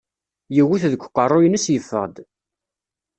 Yewwet 0.55 0.83
deg 0.91 1.03
uqerru-ines 1.05 1.65
yeffeɣ-d. 1.73 2.15